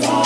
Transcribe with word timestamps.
today. 0.00 0.25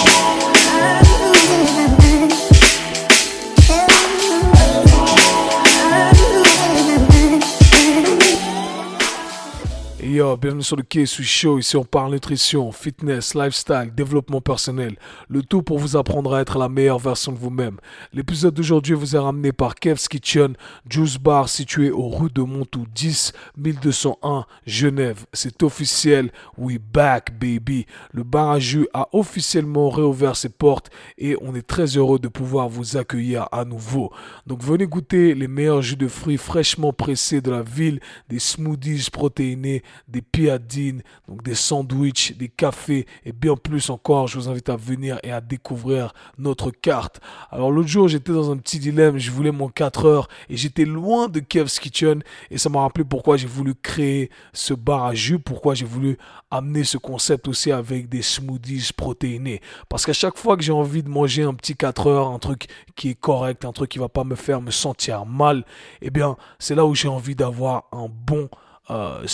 Bienvenue 10.36 10.62
sur 10.62 10.76
le 10.76 11.06
suis 11.06 11.24
Show. 11.24 11.58
Ici, 11.58 11.76
on 11.76 11.84
parle 11.84 12.12
nutrition, 12.12 12.70
fitness, 12.72 13.34
lifestyle, 13.34 13.90
développement 13.94 14.40
personnel. 14.40 14.96
Le 15.28 15.42
tout 15.42 15.62
pour 15.62 15.78
vous 15.78 15.96
apprendre 15.96 16.34
à 16.34 16.40
être 16.40 16.58
la 16.58 16.68
meilleure 16.68 16.98
version 16.98 17.32
de 17.32 17.38
vous-même. 17.38 17.78
L'épisode 18.12 18.54
d'aujourd'hui 18.54 18.94
vous 18.94 19.16
est 19.16 19.18
ramené 19.18 19.50
par 19.52 19.74
Kev's 19.74 20.08
Kitchen, 20.08 20.54
Juice 20.88 21.16
Bar 21.16 21.48
situé 21.48 21.90
au 21.90 22.08
rue 22.08 22.30
de 22.30 22.42
Montou 22.42 22.86
10 22.94 23.32
1201 23.56 24.44
Genève. 24.66 25.24
C'est 25.32 25.62
officiel. 25.62 26.30
We 26.56 26.78
back, 26.78 27.38
baby. 27.38 27.86
Le 28.12 28.22
bar 28.22 28.50
à 28.50 28.58
jus 28.58 28.88
a 28.92 29.08
officiellement 29.12 29.90
réouvert 29.90 30.36
ses 30.36 30.50
portes 30.50 30.90
et 31.18 31.36
on 31.40 31.54
est 31.54 31.66
très 31.66 31.96
heureux 31.96 32.18
de 32.18 32.28
pouvoir 32.28 32.68
vous 32.68 32.96
accueillir 32.96 33.48
à 33.52 33.64
nouveau. 33.64 34.12
Donc, 34.46 34.62
venez 34.62 34.86
goûter 34.86 35.34
les 35.34 35.48
meilleurs 35.48 35.82
jus 35.82 35.96
de 35.96 36.08
fruits 36.08 36.36
fraîchement 36.36 36.92
pressés 36.92 37.40
de 37.40 37.50
la 37.50 37.62
ville, 37.62 38.00
des 38.28 38.38
smoothies 38.38 39.08
protéinés 39.10 39.82
des 40.08 40.19
piadines, 40.22 41.02
donc 41.28 41.42
des 41.42 41.54
sandwichs, 41.54 42.36
des 42.36 42.48
cafés 42.48 43.06
et 43.24 43.32
bien 43.32 43.56
plus 43.56 43.90
encore. 43.90 44.28
Je 44.28 44.38
vous 44.38 44.48
invite 44.48 44.68
à 44.68 44.76
venir 44.76 45.18
et 45.22 45.32
à 45.32 45.40
découvrir 45.40 46.12
notre 46.38 46.70
carte. 46.70 47.20
Alors 47.50 47.70
l'autre 47.70 47.88
jour, 47.88 48.08
j'étais 48.08 48.32
dans 48.32 48.50
un 48.50 48.56
petit 48.56 48.78
dilemme. 48.78 49.18
Je 49.18 49.30
voulais 49.30 49.52
mon 49.52 49.68
4 49.68 50.06
heures 50.06 50.28
et 50.48 50.56
j'étais 50.56 50.84
loin 50.84 51.28
de 51.28 51.40
Kev's 51.40 51.78
Kitchen 51.78 52.22
et 52.50 52.58
ça 52.58 52.68
m'a 52.68 52.80
rappelé 52.80 53.04
pourquoi 53.04 53.36
j'ai 53.36 53.46
voulu 53.46 53.74
créer 53.74 54.30
ce 54.52 54.74
bar 54.74 55.04
à 55.04 55.14
jus, 55.14 55.38
pourquoi 55.38 55.74
j'ai 55.74 55.86
voulu 55.86 56.18
amener 56.50 56.84
ce 56.84 56.98
concept 56.98 57.48
aussi 57.48 57.72
avec 57.72 58.08
des 58.08 58.22
smoothies 58.22 58.90
protéinés. 58.96 59.60
Parce 59.88 60.06
qu'à 60.06 60.12
chaque 60.12 60.36
fois 60.36 60.56
que 60.56 60.62
j'ai 60.62 60.72
envie 60.72 61.02
de 61.02 61.08
manger 61.08 61.42
un 61.42 61.54
petit 61.54 61.76
4 61.76 62.06
heures, 62.06 62.28
un 62.28 62.38
truc 62.38 62.66
qui 62.96 63.10
est 63.10 63.14
correct, 63.14 63.64
un 63.64 63.72
truc 63.72 63.90
qui 63.90 63.98
va 63.98 64.08
pas 64.08 64.24
me 64.24 64.34
faire 64.34 64.60
me 64.60 64.70
sentir 64.70 65.26
mal, 65.26 65.64
eh 66.02 66.10
bien, 66.10 66.36
c'est 66.58 66.74
là 66.74 66.84
où 66.84 66.94
j'ai 66.94 67.08
envie 67.08 67.34
d'avoir 67.34 67.84
un 67.92 68.08
bon 68.08 68.48
euh, 68.90 69.24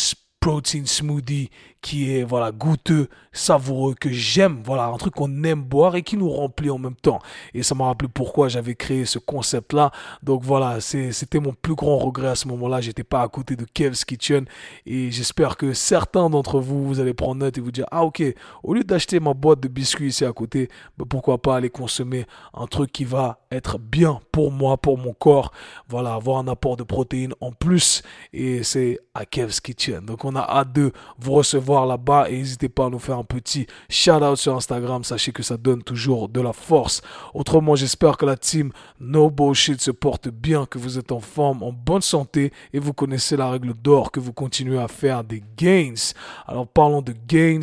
protein 0.46 0.84
smoothie 0.86 1.50
qui 1.86 2.16
est 2.16 2.24
voilà 2.24 2.50
goûteux, 2.50 3.08
savoureux, 3.30 3.94
que 3.94 4.10
j'aime, 4.10 4.60
voilà 4.64 4.86
un 4.86 4.96
truc 4.96 5.14
qu'on 5.14 5.44
aime 5.44 5.62
boire 5.62 5.94
et 5.94 6.02
qui 6.02 6.16
nous 6.16 6.28
remplit 6.28 6.68
en 6.68 6.78
même 6.78 6.96
temps. 6.96 7.20
Et 7.54 7.62
ça 7.62 7.76
m'a 7.76 7.84
rappelé 7.84 8.10
pourquoi 8.12 8.48
j'avais 8.48 8.74
créé 8.74 9.04
ce 9.04 9.20
concept-là. 9.20 9.92
Donc 10.20 10.42
voilà, 10.42 10.80
c'était 10.80 11.38
mon 11.38 11.52
plus 11.52 11.76
grand 11.76 11.98
regret 11.98 12.26
à 12.26 12.34
ce 12.34 12.48
moment-là. 12.48 12.80
J'étais 12.80 13.04
pas 13.04 13.22
à 13.22 13.28
côté 13.28 13.54
de 13.54 13.64
Kev's 13.72 14.04
Kitchen 14.04 14.46
et 14.84 15.12
j'espère 15.12 15.56
que 15.56 15.74
certains 15.74 16.28
d'entre 16.28 16.58
vous 16.58 16.84
vous 16.88 16.98
allez 16.98 17.14
prendre 17.14 17.36
note 17.36 17.56
et 17.56 17.60
vous 17.60 17.70
dire 17.70 17.86
ah 17.92 18.04
ok, 18.04 18.20
au 18.64 18.74
lieu 18.74 18.82
d'acheter 18.82 19.20
ma 19.20 19.32
boîte 19.32 19.60
de 19.60 19.68
biscuits 19.68 20.08
ici 20.08 20.24
à 20.24 20.32
côté, 20.32 20.68
ben, 20.98 21.04
pourquoi 21.08 21.38
pas 21.38 21.54
aller 21.54 21.70
consommer 21.70 22.26
un 22.52 22.66
truc 22.66 22.90
qui 22.90 23.04
va 23.04 23.46
être 23.52 23.78
bien 23.78 24.18
pour 24.32 24.50
moi, 24.50 24.76
pour 24.76 24.98
mon 24.98 25.12
corps. 25.12 25.52
Voilà, 25.86 26.14
avoir 26.14 26.38
un 26.38 26.48
apport 26.48 26.76
de 26.76 26.82
protéines 26.82 27.34
en 27.40 27.52
plus 27.52 28.02
et 28.32 28.64
c'est 28.64 28.98
à 29.14 29.24
Kev's 29.24 29.60
Kitchen. 29.60 30.04
Donc 30.04 30.24
on 30.24 30.34
a 30.34 30.40
hâte 30.40 30.72
de 30.72 30.90
vous 31.20 31.32
recevoir 31.32 31.75
là-bas 31.84 32.30
et 32.30 32.38
n'hésitez 32.38 32.68
pas 32.68 32.86
à 32.86 32.88
nous 32.88 32.98
faire 32.98 33.18
un 33.18 33.24
petit 33.24 33.66
shout 33.90 34.22
out 34.22 34.36
sur 34.36 34.56
Instagram. 34.56 35.04
Sachez 35.04 35.32
que 35.32 35.42
ça 35.42 35.56
donne 35.56 35.82
toujours 35.82 36.28
de 36.28 36.40
la 36.40 36.52
force. 36.52 37.02
Autrement, 37.34 37.76
j'espère 37.76 38.16
que 38.16 38.24
la 38.24 38.36
team 38.36 38.72
No 39.00 39.30
Bullshit 39.30 39.80
se 39.80 39.90
porte 39.90 40.28
bien, 40.28 40.64
que 40.64 40.78
vous 40.78 40.98
êtes 40.98 41.12
en 41.12 41.20
forme, 41.20 41.62
en 41.62 41.72
bonne 41.72 42.02
santé 42.02 42.52
et 42.72 42.78
vous 42.78 42.92
connaissez 42.92 43.36
la 43.36 43.50
règle 43.50 43.74
d'or, 43.74 44.10
que 44.10 44.20
vous 44.20 44.32
continuez 44.32 44.78
à 44.78 44.88
faire 44.88 45.24
des 45.24 45.42
gains. 45.56 45.94
Alors 46.46 46.66
parlons 46.66 47.02
de 47.02 47.14
gains. 47.28 47.60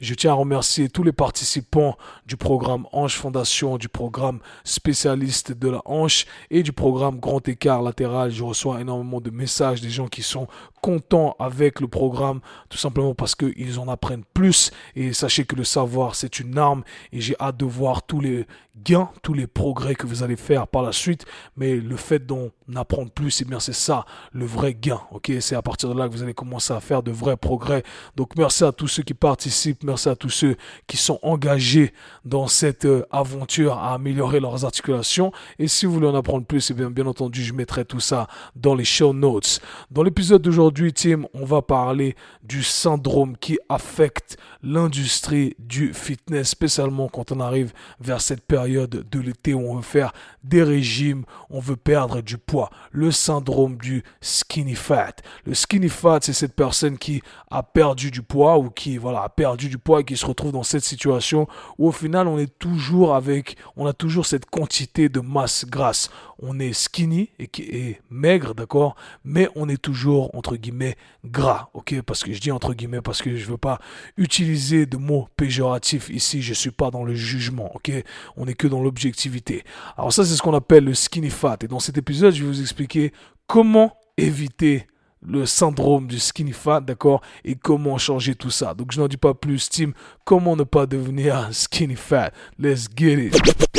Je 0.00 0.14
tiens 0.14 0.32
à 0.32 0.34
remercier 0.34 0.88
tous 0.88 1.02
les 1.02 1.12
participants 1.12 1.96
du 2.26 2.36
programme 2.36 2.86
Hanche 2.92 3.16
Fondation, 3.16 3.78
du 3.78 3.88
programme 3.88 4.40
spécialiste 4.64 5.52
de 5.52 5.70
la 5.70 5.80
hanche 5.86 6.26
et 6.50 6.62
du 6.62 6.72
programme 6.72 7.18
Grand 7.18 7.46
Écart 7.48 7.82
Latéral. 7.82 8.30
Je 8.30 8.44
reçois 8.44 8.80
énormément 8.80 9.20
de 9.20 9.30
messages 9.30 9.80
des 9.80 9.90
gens 9.90 10.08
qui 10.08 10.22
sont 10.22 10.46
contents 10.86 11.34
avec 11.40 11.80
le 11.80 11.88
programme, 11.88 12.38
tout 12.68 12.78
simplement 12.78 13.12
parce 13.12 13.34
que 13.34 13.52
ils 13.56 13.80
en 13.80 13.88
apprennent 13.88 14.22
plus. 14.34 14.70
Et 14.94 15.12
sachez 15.12 15.44
que 15.44 15.56
le 15.56 15.64
savoir, 15.64 16.14
c'est 16.14 16.38
une 16.38 16.56
arme. 16.56 16.84
Et 17.12 17.20
j'ai 17.20 17.34
hâte 17.40 17.56
de 17.56 17.64
voir 17.64 18.04
tous 18.04 18.20
les 18.20 18.46
gains, 18.84 19.08
tous 19.22 19.32
les 19.32 19.46
progrès 19.46 19.94
que 19.94 20.06
vous 20.06 20.22
allez 20.22 20.36
faire 20.36 20.66
par 20.68 20.82
la 20.82 20.92
suite. 20.92 21.24
Mais 21.56 21.76
le 21.76 21.96
fait 21.96 22.24
d'en 22.24 22.50
apprendre 22.74 23.10
plus, 23.10 23.40
eh 23.40 23.44
bien, 23.44 23.60
c'est 23.60 23.72
ça, 23.72 24.04
le 24.32 24.44
vrai 24.44 24.74
gain. 24.74 25.00
Ok, 25.10 25.32
c'est 25.40 25.56
à 25.56 25.62
partir 25.62 25.92
de 25.92 25.98
là 25.98 26.08
que 26.08 26.12
vous 26.12 26.22
allez 26.22 26.34
commencer 26.34 26.72
à 26.72 26.80
faire 26.80 27.02
de 27.02 27.10
vrais 27.10 27.36
progrès. 27.36 27.82
Donc, 28.16 28.36
merci 28.36 28.64
à 28.64 28.72
tous 28.72 28.88
ceux 28.88 29.02
qui 29.02 29.14
participent. 29.14 29.84
Merci 29.84 30.08
à 30.08 30.16
tous 30.16 30.30
ceux 30.30 30.56
qui 30.86 30.96
sont 30.96 31.18
engagés 31.22 31.92
dans 32.24 32.46
cette 32.46 32.84
euh, 32.84 33.06
aventure 33.10 33.78
à 33.78 33.94
améliorer 33.94 34.40
leurs 34.40 34.64
articulations. 34.64 35.32
Et 35.58 35.68
si 35.68 35.86
vous 35.86 35.92
voulez 35.92 36.08
en 36.08 36.14
apprendre 36.14 36.44
plus, 36.44 36.70
eh 36.70 36.74
bien, 36.74 36.90
bien 36.90 37.06
entendu, 37.06 37.42
je 37.42 37.54
mettrai 37.54 37.84
tout 37.84 38.00
ça 38.00 38.26
dans 38.54 38.74
les 38.74 38.84
show 38.84 39.12
notes. 39.12 39.60
Dans 39.90 40.02
l'épisode 40.02 40.42
d'aujourd'hui, 40.42 40.92
Tim, 40.92 41.22
on 41.34 41.44
va 41.44 41.62
parler 41.62 42.16
du 42.42 42.62
syndrome 42.62 43.36
qui 43.36 43.58
affecte 43.68 44.36
l'industrie 44.62 45.54
du 45.58 45.94
fitness, 45.94 46.50
spécialement 46.50 47.08
quand 47.08 47.32
on 47.32 47.40
arrive 47.40 47.72
vers 48.00 48.20
cette 48.20 48.44
période 48.44 48.65
de 48.66 49.20
l'été 49.20 49.54
on 49.54 49.76
veut 49.76 49.82
faire 49.82 50.12
des 50.44 50.62
régimes, 50.62 51.24
on 51.50 51.60
veut 51.60 51.76
perdre 51.76 52.20
du 52.20 52.38
poids. 52.38 52.70
Le 52.92 53.10
syndrome 53.10 53.76
du 53.76 54.04
skinny 54.20 54.74
fat. 54.74 55.16
Le 55.44 55.54
skinny 55.54 55.88
fat, 55.88 56.20
c'est 56.22 56.32
cette 56.32 56.54
personne 56.54 56.98
qui 56.98 57.22
a 57.50 57.62
perdu 57.62 58.10
du 58.10 58.22
poids 58.22 58.58
ou 58.58 58.70
qui 58.70 58.96
voilà, 58.96 59.22
a 59.22 59.28
perdu 59.28 59.68
du 59.68 59.78
poids 59.78 60.00
et 60.00 60.04
qui 60.04 60.16
se 60.16 60.26
retrouve 60.26 60.52
dans 60.52 60.62
cette 60.62 60.84
situation 60.84 61.48
où 61.78 61.88
au 61.88 61.92
final 61.92 62.28
on 62.28 62.38
est 62.38 62.58
toujours 62.58 63.14
avec, 63.14 63.56
on 63.76 63.86
a 63.86 63.92
toujours 63.92 64.26
cette 64.26 64.46
quantité 64.46 65.08
de 65.08 65.20
masse 65.20 65.64
grasse. 65.64 66.10
On 66.38 66.60
est 66.60 66.74
skinny 66.74 67.30
et, 67.38 67.48
qui 67.48 67.62
est 67.62 68.00
maigre, 68.10 68.54
d'accord, 68.54 68.94
mais 69.24 69.48
on 69.54 69.68
est 69.68 69.80
toujours 69.80 70.34
entre 70.34 70.56
guillemets 70.56 70.96
gras, 71.24 71.70
ok, 71.72 72.02
parce 72.02 72.22
que 72.22 72.32
je 72.32 72.40
dis 72.40 72.50
entre 72.50 72.74
guillemets 72.74 73.00
parce 73.00 73.22
que 73.22 73.36
je 73.36 73.46
veux 73.46 73.56
pas 73.56 73.80
utiliser 74.16 74.86
de 74.86 74.96
mots 74.96 75.28
péjoratifs 75.36 76.10
ici, 76.10 76.42
je 76.42 76.52
suis 76.52 76.70
pas 76.70 76.90
dans 76.90 77.04
le 77.04 77.14
jugement, 77.14 77.74
ok? 77.74 77.90
On 78.36 78.46
est 78.46 78.54
que 78.56 78.66
dans 78.66 78.82
l'objectivité. 78.82 79.64
Alors 79.96 80.12
ça, 80.12 80.24
c'est 80.24 80.34
ce 80.34 80.42
qu'on 80.42 80.54
appelle 80.54 80.84
le 80.84 80.94
skinny 80.94 81.30
fat. 81.30 81.58
Et 81.62 81.68
dans 81.68 81.80
cet 81.80 81.98
épisode, 81.98 82.34
je 82.34 82.42
vais 82.42 82.48
vous 82.48 82.60
expliquer 82.60 83.12
comment 83.46 83.96
éviter 84.16 84.86
le 85.22 85.44
syndrome 85.46 86.06
du 86.06 86.18
skinny 86.18 86.52
fat, 86.52 86.80
d'accord, 86.80 87.20
et 87.44 87.56
comment 87.56 87.98
changer 87.98 88.34
tout 88.34 88.50
ça. 88.50 88.74
Donc 88.74 88.92
je 88.92 89.00
n'en 89.00 89.08
dis 89.08 89.16
pas 89.16 89.34
plus, 89.34 89.68
Tim, 89.68 89.92
comment 90.24 90.56
ne 90.56 90.62
pas 90.62 90.86
devenir 90.86 91.48
skinny 91.52 91.96
fat? 91.96 92.30
Let's 92.58 92.86
get 92.94 93.26
it. 93.26 93.75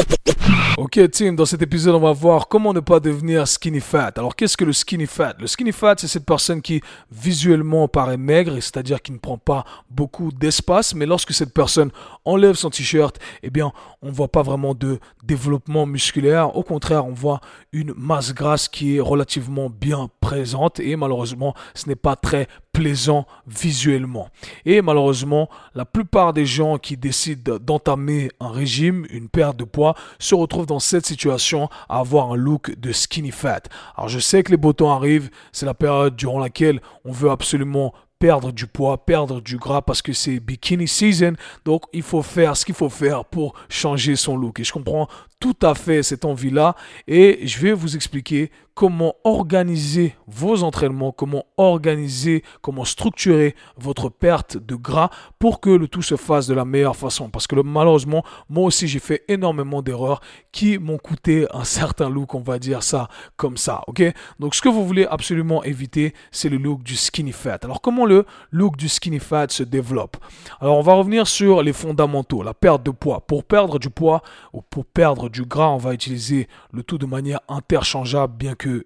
Ok, 0.78 1.00
team, 1.09 1.35
dans 1.35 1.45
cet 1.45 1.63
épisode, 1.63 1.95
on 1.95 2.00
va 2.00 2.12
voir 2.12 2.47
comment 2.47 2.72
ne 2.72 2.79
pas 2.81 3.00
devenir 3.00 3.47
skinny 3.47 3.79
fat. 3.79 4.12
Alors, 4.16 4.35
qu'est-ce 4.35 4.56
que 4.56 4.63
le 4.63 4.73
skinny 4.73 5.07
fat? 5.07 5.34
Le 5.40 5.47
skinny 5.47 5.72
fat, 5.72 5.95
c'est 5.97 6.07
cette 6.07 6.25
personne 6.25 6.62
qui 6.62 6.81
visuellement 7.12 7.88
paraît 7.88 8.16
maigre, 8.16 8.53
c'est-à-dire 8.59 9.01
qui 9.01 9.12
ne 9.12 9.17
prend 9.17 9.40
pas 9.40 9.66
beaucoup 9.90 10.31
d'espace, 10.31 10.94
mais 10.94 11.07
lorsque 11.07 11.34
cette 11.34 11.51
personne 11.51 11.90
enlève 12.25 12.53
son 12.53 12.69
t-shirt, 12.69 13.17
eh 13.41 13.50
bien, 13.50 13.73
on 14.03 14.07
ne 14.07 14.12
voit 14.12 14.28
pas 14.28 14.44
vraiment 14.44 14.75
de 14.75 15.00
développement 15.23 15.88
musculaire. 15.88 16.56
Au 16.56 16.62
contraire, 16.62 17.07
on 17.07 17.13
voit 17.13 17.41
une 17.72 17.94
masse 17.97 18.35
grasse 18.35 18.67
qui 18.67 18.97
est 18.97 19.01
relativement 19.01 19.72
bien 19.72 20.09
présente 20.22 20.79
et 20.79 20.96
malheureusement, 20.96 21.56
ce 21.73 21.90
n'est 21.90 21.96
pas 21.96 22.16
très 22.16 22.47
plaisant 22.72 23.25
visuellement. 23.47 24.29
Et 24.63 24.84
malheureusement, 24.84 25.50
la 25.73 25.85
plupart 25.85 26.34
des 26.34 26.46
gens 26.46 26.78
qui 26.78 26.96
décident 26.96 27.57
d'entamer 27.57 28.29
un 28.40 28.51
régime, 28.51 29.07
une 29.09 29.29
perte 29.29 29.57
de 29.57 29.63
poids, 29.63 29.96
se 30.19 30.35
retrouvent 30.35 30.66
dans 30.66 30.80
cette 30.80 31.06
situation 31.06 31.69
à 31.90 32.00
avoir 32.00 32.31
un 32.31 32.35
look 32.35 32.78
de 32.80 32.91
skinny 32.91 33.31
fat. 33.31 33.62
Alors 33.96 34.09
je 34.09 34.19
sais 34.19 34.44
que 34.44 34.52
les 34.52 34.58
beaux 34.58 34.74
temps 34.74 34.91
arrivent, 34.91 35.30
c'est 35.52 35.66
la 35.66 35.74
période 35.74 36.16
durant 36.16 36.40
laquelle 36.40 36.81
on 37.06 37.12
veut 37.12 37.30
absolument 37.30 37.94
perdre 38.19 38.52
du 38.52 38.68
poids, 38.68 39.06
perdre 39.06 39.41
du 39.41 39.58
gras 39.58 39.81
parce 39.81 40.02
que 40.02 40.13
c'est 40.13 40.40
bikini 40.40 40.88
season. 40.88 41.34
Donc 41.66 41.84
il 41.94 42.02
faut 42.02 42.22
faire 42.22 42.58
ce 42.58 42.66
qu'il 42.66 42.75
faut 42.75 42.90
faire 42.90 43.26
pour 43.26 43.53
changer 43.70 44.16
son 44.16 44.38
look. 44.38 44.59
Et 44.59 44.64
je 44.64 44.73
comprends 44.73 45.08
tout 45.39 45.55
à 45.61 45.75
fait 45.75 46.03
cette 46.03 46.25
envie-là 46.25 46.75
et 47.07 47.45
je 47.45 47.59
vais 47.59 47.73
vous 47.73 47.95
expliquer 47.95 48.51
comment 48.73 49.16
organiser 49.23 50.13
vos 50.28 50.61
entraînements, 50.61 51.11
comment 51.11 51.45
organiser, 51.57 52.43
comment 52.61 52.85
structurer 52.85 53.55
votre 53.75 54.09
perte 54.09 54.55
de 54.55 54.75
gras 54.75 55.09
pour 55.39 55.61
que 55.61 55.72
le 55.72 55.87
tout 55.87 56.03
se 56.03 56.16
fasse 56.16 56.45
de 56.45 56.53
la 56.53 56.63
meilleure 56.63 56.95
façon. 56.95 57.31
Parce 57.31 57.47
que 57.47 57.55
malheureusement, 57.55 58.23
moi 58.49 58.66
aussi 58.66 58.87
j'ai 58.87 58.99
fait 58.99 59.23
énormément 59.29 59.81
d'erreurs 59.81 60.22
qui 60.51 60.78
m'ont 60.78 60.99
coûté 60.99 61.47
un 61.51 61.63
certain 61.63 62.07
look, 62.07 62.35
on 62.35 62.41
va 62.41 62.59
dire 62.59 62.83
ça 62.83 63.07
comme 63.35 63.57
ça, 63.57 63.81
ok? 63.87 64.03
Donc 64.40 64.53
ce 64.53 64.61
que 64.61 64.69
vous 64.69 64.85
voulez 64.85 65.07
absolument 65.07 65.63
éviter, 65.63 66.13
c'est 66.31 66.49
le 66.49 66.57
look 66.57 66.83
du 66.83 66.95
skinny 66.95 67.31
fat. 67.31 67.57
Alors 67.63 67.81
comment 67.81 68.05
le 68.05 68.25
look 68.51 68.78
du 68.78 68.90
skinny 68.90 69.19
fat 69.19 69.47
se 69.49 69.63
développe? 69.63 70.17
Alors 70.61 70.78
on 70.78 70.83
va 70.83 70.93
revenir 70.93 71.25
sur 71.25 71.63
les 71.63 71.73
fondamentaux, 71.73 72.43
la 72.43 72.53
perte 72.53 72.83
de 72.83 72.91
poids. 72.91 73.22
Pour 73.22 73.43
perdre 73.43 73.79
du 73.79 73.90
poids 73.90 74.22
ou 74.53 74.61
pour 74.61 74.85
perdre 74.85 75.27
du 75.29 75.44
gras, 75.44 75.70
on 75.70 75.78
va 75.78 75.94
utiliser 75.94 76.47
le 76.72 76.84
tout 76.84 76.97
de 76.97 77.06
manière 77.06 77.40
interchangeable, 77.47 78.34
bien 78.38 78.56
que 78.56 78.85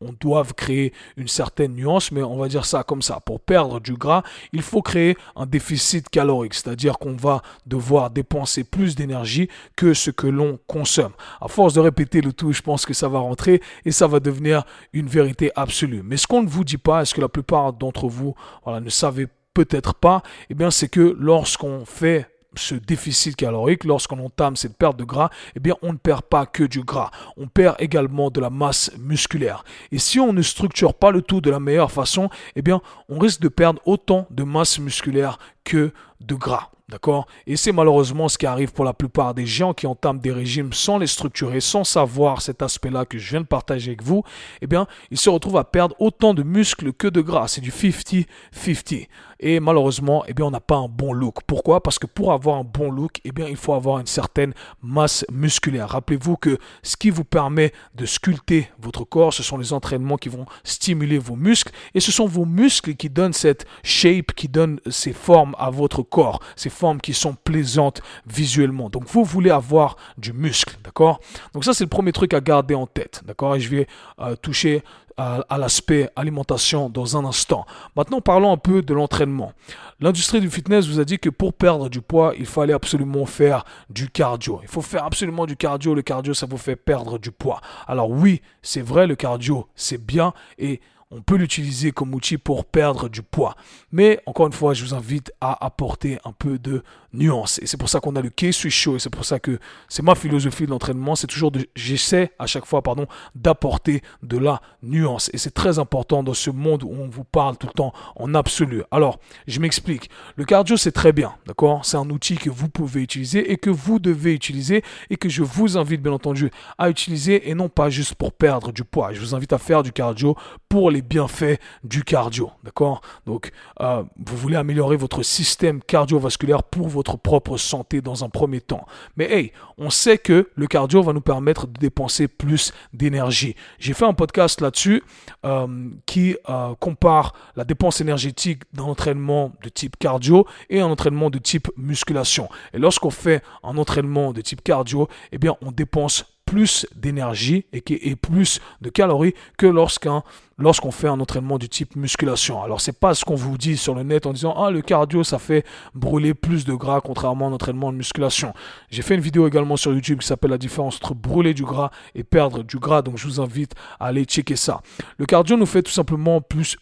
on 0.00 0.12
doit 0.20 0.44
créer 0.44 0.92
une 1.16 1.28
certaine 1.28 1.74
nuance, 1.74 2.12
mais 2.12 2.22
on 2.22 2.36
va 2.36 2.48
dire 2.48 2.64
ça 2.64 2.82
comme 2.82 3.02
ça. 3.02 3.20
Pour 3.20 3.40
perdre 3.40 3.80
du 3.80 3.94
gras, 3.94 4.22
il 4.52 4.62
faut 4.62 4.82
créer 4.82 5.16
un 5.34 5.46
déficit 5.46 6.08
calorique, 6.08 6.54
c'est-à-dire 6.54 6.98
qu'on 6.98 7.16
va 7.16 7.42
devoir 7.66 8.10
dépenser 8.10 8.64
plus 8.64 8.94
d'énergie 8.94 9.48
que 9.74 9.94
ce 9.94 10.10
que 10.10 10.26
l'on 10.26 10.58
consomme. 10.66 11.12
À 11.40 11.48
force 11.48 11.74
de 11.74 11.80
répéter 11.80 12.20
le 12.20 12.32
tout, 12.32 12.52
je 12.52 12.62
pense 12.62 12.84
que 12.84 12.94
ça 12.94 13.08
va 13.08 13.18
rentrer 13.18 13.62
et 13.84 13.90
ça 13.90 14.06
va 14.06 14.20
devenir 14.20 14.64
une 14.92 15.06
vérité 15.06 15.50
absolue. 15.56 16.02
Mais 16.04 16.16
ce 16.16 16.26
qu'on 16.26 16.42
ne 16.42 16.48
vous 16.48 16.64
dit 16.64 16.78
pas, 16.78 17.02
est-ce 17.02 17.14
que 17.14 17.20
la 17.20 17.28
plupart 17.28 17.72
d'entre 17.72 18.08
vous 18.08 18.34
ne 18.66 18.90
savez 18.90 19.28
peut-être 19.54 19.94
pas, 19.94 20.22
eh 20.50 20.54
bien 20.54 20.70
c'est 20.70 20.88
que 20.88 21.16
lorsqu'on 21.18 21.86
fait 21.86 22.28
ce 22.58 22.74
déficit 22.74 23.36
calorique, 23.36 23.84
lorsqu'on 23.84 24.18
entame 24.18 24.56
cette 24.56 24.76
perte 24.76 24.96
de 24.96 25.04
gras, 25.04 25.30
eh 25.54 25.60
bien, 25.60 25.74
on 25.82 25.92
ne 25.92 25.98
perd 25.98 26.22
pas 26.22 26.46
que 26.46 26.64
du 26.64 26.82
gras. 26.82 27.10
On 27.36 27.48
perd 27.48 27.76
également 27.78 28.30
de 28.30 28.40
la 28.40 28.50
masse 28.50 28.90
musculaire. 28.98 29.64
Et 29.92 29.98
si 29.98 30.20
on 30.20 30.32
ne 30.32 30.42
structure 30.42 30.94
pas 30.94 31.10
le 31.10 31.22
tout 31.22 31.40
de 31.40 31.50
la 31.50 31.60
meilleure 31.60 31.92
façon, 31.92 32.28
eh 32.54 32.62
bien, 32.62 32.80
on 33.08 33.18
risque 33.18 33.40
de 33.40 33.48
perdre 33.48 33.80
autant 33.84 34.26
de 34.30 34.42
masse 34.44 34.78
musculaire 34.78 35.38
que 35.64 35.92
de 36.20 36.34
gras. 36.34 36.70
D'accord? 36.88 37.26
Et 37.48 37.56
c'est 37.56 37.72
malheureusement 37.72 38.28
ce 38.28 38.38
qui 38.38 38.46
arrive 38.46 38.72
pour 38.72 38.84
la 38.84 38.92
plupart 38.92 39.34
des 39.34 39.44
gens 39.44 39.74
qui 39.74 39.88
entament 39.88 40.20
des 40.20 40.30
régimes 40.30 40.72
sans 40.72 40.98
les 40.98 41.08
structurer, 41.08 41.60
sans 41.60 41.82
savoir 41.82 42.42
cet 42.42 42.62
aspect-là 42.62 43.04
que 43.04 43.18
je 43.18 43.28
viens 43.30 43.40
de 43.40 43.46
partager 43.46 43.90
avec 43.90 44.04
vous. 44.04 44.22
Eh 44.62 44.68
bien, 44.68 44.86
ils 45.10 45.18
se 45.18 45.28
retrouvent 45.28 45.56
à 45.56 45.64
perdre 45.64 45.96
autant 45.98 46.32
de 46.32 46.44
muscles 46.44 46.92
que 46.92 47.08
de 47.08 47.20
gras. 47.20 47.48
C'est 47.48 47.60
du 47.60 47.72
50-50. 47.72 49.08
Et 49.40 49.60
malheureusement, 49.60 50.24
eh 50.26 50.34
bien, 50.34 50.46
on 50.46 50.50
n'a 50.50 50.60
pas 50.60 50.76
un 50.76 50.88
bon 50.88 51.12
look. 51.12 51.38
Pourquoi? 51.46 51.82
Parce 51.82 51.98
que 51.98 52.06
pour 52.06 52.32
avoir 52.32 52.56
un 52.56 52.64
bon 52.64 52.90
look, 52.90 53.20
eh 53.24 53.32
bien, 53.32 53.46
il 53.48 53.56
faut 53.56 53.74
avoir 53.74 53.98
une 53.98 54.06
certaine 54.06 54.54
masse 54.82 55.24
musculaire. 55.30 55.88
Rappelez-vous 55.90 56.36
que 56.36 56.58
ce 56.82 56.96
qui 56.96 57.10
vous 57.10 57.24
permet 57.24 57.72
de 57.94 58.06
sculpter 58.06 58.70
votre 58.78 59.04
corps, 59.04 59.34
ce 59.34 59.42
sont 59.42 59.58
les 59.58 59.72
entraînements 59.72 60.16
qui 60.16 60.28
vont 60.28 60.46
stimuler 60.64 61.18
vos 61.18 61.36
muscles. 61.36 61.72
Et 61.94 62.00
ce 62.00 62.12
sont 62.12 62.26
vos 62.26 62.44
muscles 62.44 62.94
qui 62.94 63.10
donnent 63.10 63.32
cette 63.32 63.66
shape, 63.82 64.32
qui 64.32 64.48
donnent 64.48 64.80
ces 64.88 65.12
formes 65.12 65.54
à 65.58 65.70
votre 65.70 66.02
corps. 66.02 66.40
Ces 66.56 66.70
formes 66.70 67.00
qui 67.00 67.12
sont 67.12 67.34
plaisantes 67.34 68.00
visuellement. 68.26 68.88
Donc, 68.88 69.04
vous 69.06 69.24
voulez 69.24 69.50
avoir 69.50 69.96
du 70.16 70.32
muscle, 70.32 70.78
d'accord? 70.82 71.20
Donc, 71.52 71.64
ça, 71.64 71.74
c'est 71.74 71.84
le 71.84 71.90
premier 71.90 72.12
truc 72.12 72.32
à 72.34 72.40
garder 72.40 72.74
en 72.74 72.86
tête, 72.86 73.22
d'accord? 73.24 73.56
Et 73.56 73.60
je 73.60 73.68
vais 73.68 73.86
euh, 74.20 74.36
toucher 74.36 74.82
à, 75.16 75.58
l'aspect 75.58 76.10
alimentation 76.14 76.90
dans 76.90 77.16
un 77.16 77.24
instant. 77.24 77.64
Maintenant, 77.96 78.20
parlons 78.20 78.52
un 78.52 78.56
peu 78.56 78.82
de 78.82 78.92
l'entraînement. 78.92 79.52
L'industrie 79.98 80.40
du 80.40 80.50
fitness 80.50 80.86
vous 80.86 81.00
a 81.00 81.04
dit 81.04 81.18
que 81.18 81.30
pour 81.30 81.54
perdre 81.54 81.88
du 81.88 82.02
poids, 82.02 82.34
il 82.38 82.44
fallait 82.44 82.74
absolument 82.74 83.24
faire 83.24 83.64
du 83.88 84.10
cardio. 84.10 84.60
Il 84.62 84.68
faut 84.68 84.82
faire 84.82 85.04
absolument 85.04 85.46
du 85.46 85.56
cardio. 85.56 85.94
Le 85.94 86.02
cardio, 86.02 86.34
ça 86.34 86.44
vous 86.44 86.58
fait 86.58 86.76
perdre 86.76 87.18
du 87.18 87.30
poids. 87.30 87.60
Alors 87.86 88.10
oui, 88.10 88.42
c'est 88.60 88.82
vrai, 88.82 89.06
le 89.06 89.16
cardio, 89.16 89.68
c'est 89.74 90.04
bien 90.04 90.34
et 90.58 90.80
on 91.12 91.22
peut 91.22 91.36
l'utiliser 91.36 91.92
comme 91.92 92.14
outil 92.14 92.36
pour 92.36 92.64
perdre 92.64 93.08
du 93.08 93.22
poids. 93.22 93.54
Mais 93.92 94.20
encore 94.26 94.46
une 94.46 94.52
fois, 94.52 94.74
je 94.74 94.84
vous 94.84 94.94
invite 94.94 95.32
à 95.40 95.64
apporter 95.64 96.18
un 96.24 96.32
peu 96.32 96.58
de 96.58 96.82
nuance. 97.12 97.60
Et 97.62 97.66
c'est 97.66 97.76
pour 97.76 97.88
ça 97.88 98.00
qu'on 98.00 98.16
a 98.16 98.20
le 98.20 98.30
K-Switch 98.30 98.74
Show. 98.74 98.96
Et 98.96 98.98
c'est 98.98 99.10
pour 99.10 99.24
ça 99.24 99.38
que 99.38 99.58
c'est 99.88 100.02
ma 100.02 100.16
philosophie 100.16 100.66
de 100.66 100.70
l'entraînement. 100.70 101.14
C'est 101.14 101.28
toujours 101.28 101.52
de, 101.52 101.66
j'essaie 101.76 102.32
à 102.40 102.46
chaque 102.46 102.66
fois, 102.66 102.82
pardon, 102.82 103.06
d'apporter 103.36 104.02
de 104.24 104.36
la 104.36 104.60
nuance. 104.82 105.30
Et 105.32 105.38
c'est 105.38 105.54
très 105.54 105.78
important 105.78 106.24
dans 106.24 106.34
ce 106.34 106.50
monde 106.50 106.82
où 106.82 106.90
on 106.90 107.08
vous 107.08 107.24
parle 107.24 107.56
tout 107.56 107.68
le 107.68 107.72
temps 107.72 107.92
en 108.16 108.34
absolu. 108.34 108.82
Alors, 108.90 109.20
je 109.46 109.60
m'explique. 109.60 110.10
Le 110.34 110.44
cardio, 110.44 110.76
c'est 110.76 110.92
très 110.92 111.12
bien. 111.12 111.34
D'accord? 111.46 111.84
C'est 111.84 111.96
un 111.96 112.10
outil 112.10 112.36
que 112.36 112.50
vous 112.50 112.68
pouvez 112.68 113.02
utiliser 113.02 113.52
et 113.52 113.58
que 113.58 113.70
vous 113.70 114.00
devez 114.00 114.34
utiliser 114.34 114.82
et 115.10 115.16
que 115.16 115.28
je 115.28 115.44
vous 115.44 115.78
invite, 115.78 116.02
bien 116.02 116.12
entendu, 116.12 116.50
à 116.78 116.90
utiliser 116.90 117.48
et 117.48 117.54
non 117.54 117.68
pas 117.68 117.90
juste 117.90 118.16
pour 118.16 118.32
perdre 118.32 118.72
du 118.72 118.82
poids. 118.82 119.12
Je 119.12 119.20
vous 119.20 119.36
invite 119.36 119.52
à 119.52 119.58
faire 119.58 119.84
du 119.84 119.92
cardio 119.92 120.36
pour 120.68 120.90
les 120.96 121.02
bienfaits 121.02 121.60
du 121.84 122.04
cardio. 122.04 122.50
D'accord? 122.64 123.02
Donc, 123.26 123.52
euh, 123.80 124.02
vous 124.24 124.36
voulez 124.36 124.56
améliorer 124.56 124.96
votre 124.96 125.22
système 125.22 125.82
cardiovasculaire 125.82 126.62
pour 126.62 126.88
votre 126.88 127.18
propre 127.18 127.58
santé 127.58 128.00
dans 128.00 128.24
un 128.24 128.30
premier 128.30 128.60
temps. 128.60 128.86
Mais 129.16 129.30
hey, 129.30 129.52
on 129.76 129.90
sait 129.90 130.16
que 130.16 130.48
le 130.54 130.66
cardio 130.66 131.02
va 131.02 131.12
nous 131.12 131.20
permettre 131.20 131.66
de 131.66 131.78
dépenser 131.78 132.28
plus 132.28 132.72
d'énergie. 132.94 133.54
J'ai 133.78 133.92
fait 133.92 134.06
un 134.06 134.14
podcast 134.14 134.60
là-dessus 134.62 135.02
euh, 135.44 135.90
qui 136.06 136.36
euh, 136.48 136.74
compare 136.80 137.34
la 137.56 137.64
dépense 137.64 138.00
énergétique 138.00 138.62
d'un 138.72 138.84
entraînement 138.84 139.52
de 139.62 139.68
type 139.68 139.96
cardio 139.98 140.46
et 140.70 140.80
un 140.80 140.86
entraînement 140.86 141.28
de 141.28 141.38
type 141.38 141.68
musculation. 141.76 142.48
Et 142.72 142.78
lorsqu'on 142.78 143.10
fait 143.10 143.42
un 143.62 143.76
entraînement 143.76 144.32
de 144.32 144.40
type 144.40 144.62
cardio, 144.64 145.08
eh 145.32 145.38
bien, 145.38 145.56
on 145.60 145.72
dépense 145.72 146.24
plus 146.46 146.86
d'énergie 146.94 147.66
et, 147.72 147.82
et 148.08 148.16
plus 148.16 148.60
de 148.80 148.88
calories 148.88 149.34
que 149.58 149.66
lorsqu'un 149.66 150.22
lorsqu'on 150.58 150.90
fait 150.90 151.08
un 151.08 151.20
entraînement 151.20 151.58
du 151.58 151.68
type 151.68 151.96
musculation. 151.96 152.62
Alors 152.62 152.80
c'est 152.80 152.98
pas 152.98 153.14
ce 153.14 153.24
qu'on 153.24 153.34
vous 153.34 153.58
dit 153.58 153.76
sur 153.76 153.94
le 153.94 154.02
net 154.02 154.26
en 154.26 154.32
disant 154.32 154.54
ah 154.56 154.70
le 154.70 154.80
cardio 154.80 155.22
ça 155.22 155.38
fait 155.38 155.64
brûler 155.94 156.34
plus 156.34 156.64
de 156.64 156.74
gras 156.74 157.00
contrairement 157.00 157.46
à 157.46 157.50
un 157.50 157.52
entraînement 157.52 157.92
de 157.92 157.98
musculation. 157.98 158.54
J'ai 158.90 159.02
fait 159.02 159.14
une 159.14 159.20
vidéo 159.20 159.46
également 159.46 159.76
sur 159.76 159.92
YouTube 159.92 160.20
qui 160.20 160.26
s'appelle 160.26 160.50
la 160.50 160.58
différence 160.58 160.96
entre 160.96 161.14
brûler 161.14 161.54
du 161.54 161.64
gras 161.64 161.90
et 162.14 162.24
perdre 162.24 162.62
du 162.62 162.78
gras 162.78 163.02
donc 163.02 163.18
je 163.18 163.26
vous 163.26 163.40
invite 163.40 163.74
à 164.00 164.06
aller 164.06 164.24
checker 164.24 164.56
ça. 164.56 164.80
Le 165.18 165.26
cardio 165.26 165.56
nous 165.56 165.66
fait 165.66 165.82
tout 165.82 165.92
simplement 165.92 166.40
plus 166.40 166.76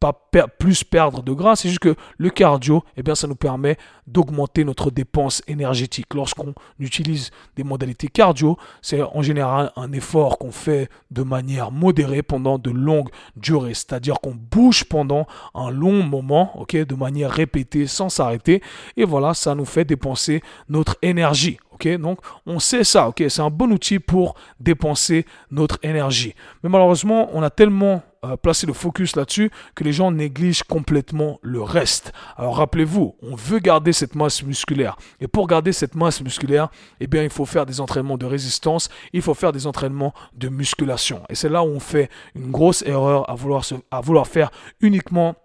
pas 0.00 0.14
plus 0.58 0.82
perdre 0.82 1.22
de 1.22 1.32
gras, 1.32 1.56
c'est 1.56 1.68
juste 1.68 1.80
que 1.80 1.94
le 2.16 2.30
cardio, 2.30 2.82
eh 2.96 3.02
bien, 3.02 3.14
ça 3.14 3.26
nous 3.26 3.36
permet 3.36 3.76
d'augmenter 4.06 4.64
notre 4.64 4.90
dépense 4.90 5.42
énergétique. 5.46 6.14
Lorsqu'on 6.14 6.54
utilise 6.78 7.30
des 7.56 7.64
modalités 7.64 8.08
cardio, 8.08 8.56
c'est 8.80 9.02
en 9.02 9.20
général 9.20 9.72
un 9.76 9.92
effort 9.92 10.38
qu'on 10.38 10.52
fait 10.52 10.88
de 11.10 11.22
manière 11.22 11.70
modérée 11.70 12.22
pendant 12.22 12.58
de 12.58 12.70
longues 12.70 13.10
durées, 13.36 13.74
c'est-à-dire 13.74 14.20
qu'on 14.20 14.34
bouge 14.34 14.84
pendant 14.84 15.26
un 15.54 15.70
long 15.70 16.02
moment, 16.02 16.58
ok, 16.58 16.76
de 16.76 16.94
manière 16.94 17.30
répétée 17.30 17.86
sans 17.86 18.08
s'arrêter, 18.08 18.62
et 18.96 19.04
voilà, 19.04 19.34
ça 19.34 19.54
nous 19.54 19.66
fait 19.66 19.84
dépenser 19.84 20.42
notre 20.70 20.96
énergie. 21.02 21.58
ok 21.72 21.88
Donc, 21.98 22.20
on 22.46 22.58
sait 22.58 22.84
ça, 22.84 23.08
ok, 23.08 23.22
c'est 23.28 23.42
un 23.42 23.50
bon 23.50 23.70
outil 23.70 23.98
pour 23.98 24.34
dépenser 24.60 25.26
notre 25.50 25.78
énergie. 25.82 26.34
Mais 26.62 26.70
malheureusement, 26.70 27.28
on 27.34 27.42
a 27.42 27.50
tellement 27.50 28.02
euh, 28.24 28.36
placer 28.36 28.66
le 28.66 28.72
focus 28.72 29.16
là-dessus 29.16 29.50
que 29.74 29.82
les 29.82 29.92
gens 29.92 30.10
négligent 30.10 30.62
complètement 30.62 31.38
le 31.42 31.62
reste. 31.62 32.12
Alors 32.36 32.56
rappelez-vous, 32.56 33.16
on 33.22 33.34
veut 33.34 33.60
garder 33.60 33.92
cette 33.92 34.14
masse 34.14 34.42
musculaire. 34.42 34.96
Et 35.20 35.28
pour 35.28 35.46
garder 35.46 35.72
cette 35.72 35.94
masse 35.94 36.20
musculaire, 36.20 36.68
eh 37.00 37.06
bien, 37.06 37.22
il 37.22 37.30
faut 37.30 37.46
faire 37.46 37.64
des 37.64 37.80
entraînements 37.80 38.18
de 38.18 38.26
résistance, 38.26 38.90
il 39.12 39.22
faut 39.22 39.34
faire 39.34 39.52
des 39.52 39.66
entraînements 39.66 40.12
de 40.34 40.48
musculation. 40.48 41.22
Et 41.30 41.34
c'est 41.34 41.48
là 41.48 41.62
où 41.62 41.68
on 41.68 41.80
fait 41.80 42.10
une 42.34 42.50
grosse 42.50 42.82
erreur 42.82 43.28
à 43.30 43.34
vouloir, 43.34 43.64
à 43.90 44.00
vouloir 44.00 44.26
faire 44.26 44.50
uniquement 44.80 45.36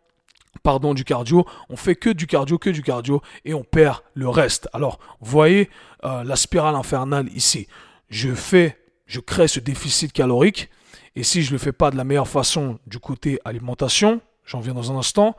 pardon, 0.63 0.95
du 0.95 1.03
cardio, 1.03 1.45
on 1.69 1.75
fait 1.77 1.95
que 1.95 2.09
du 2.09 2.25
cardio, 2.25 2.57
que 2.57 2.71
du 2.71 2.81
cardio, 2.81 3.21
et 3.45 3.53
on 3.53 3.63
perd 3.63 3.99
le 4.15 4.27
reste. 4.27 4.67
Alors, 4.73 4.99
voyez 5.21 5.69
euh, 6.03 6.23
la 6.23 6.35
spirale 6.35 6.75
infernale 6.75 7.29
ici. 7.35 7.67
Je 8.09 8.33
fais, 8.33 8.77
je 9.05 9.19
crée 9.19 9.47
ce 9.47 9.59
déficit 9.59 10.11
calorique, 10.11 10.69
et 11.15 11.23
si 11.23 11.43
je 11.43 11.49
ne 11.49 11.53
le 11.53 11.57
fais 11.59 11.71
pas 11.71 11.91
de 11.91 11.97
la 11.97 12.03
meilleure 12.03 12.27
façon 12.27 12.79
du 12.87 12.99
côté 12.99 13.39
alimentation, 13.45 14.21
j'en 14.45 14.59
viens 14.59 14.73
dans 14.73 14.91
un 14.91 14.97
instant, 14.97 15.35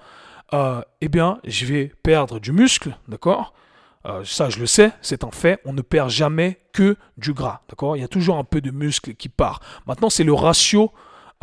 euh, 0.55 0.81
eh 1.01 1.09
bien, 1.09 1.39
je 1.45 1.67
vais 1.67 1.93
perdre 2.03 2.39
du 2.39 2.53
muscle, 2.53 2.97
d'accord? 3.09 3.53
Euh, 4.07 4.23
Ça, 4.25 4.49
je 4.49 4.61
le 4.61 4.67
sais, 4.67 4.93
c'est 5.03 5.25
un 5.25 5.31
fait. 5.31 5.61
On 5.65 5.73
ne 5.73 5.83
perd 5.83 6.11
jamais 6.11 6.61
que 6.73 6.97
du 7.17 7.33
gras, 7.33 7.63
d'accord? 7.69 7.97
Il 7.97 8.01
y 8.01 8.05
a 8.05 8.09
toujours 8.09 8.39
un 8.39 8.45
peu 8.45 8.61
de 8.61 8.71
muscle 8.71 9.15
qui 9.15 9.29
part. 9.29 9.61
Maintenant, 9.87 10.11
c'est 10.11 10.25
le 10.25 10.33
ratio 10.33 10.93